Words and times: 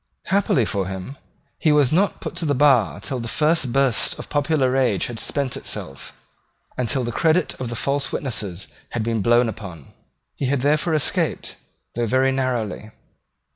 Happily 0.25 0.65
for 0.65 0.87
him, 0.87 1.15
he 1.59 1.71
was 1.71 1.91
not 1.91 2.21
put 2.21 2.35
to 2.37 2.45
the 2.47 2.55
bar 2.55 2.99
till 2.99 3.19
the 3.19 3.27
first 3.27 3.71
burst 3.71 4.17
of 4.17 4.29
popular 4.31 4.71
rage 4.71 5.05
had 5.05 5.19
spent 5.19 5.55
itself, 5.55 6.11
and 6.75 6.89
till 6.89 7.03
the 7.03 7.11
credit 7.11 7.53
of 7.61 7.69
the 7.69 7.75
false 7.75 8.11
witnesses 8.11 8.69
had 8.93 9.03
been 9.03 9.21
blown 9.21 9.47
upon. 9.47 9.93
He 10.35 10.47
had 10.47 10.61
therefore 10.61 10.95
escaped, 10.95 11.55
though 11.93 12.07
very 12.07 12.31
narrowly. 12.31 12.89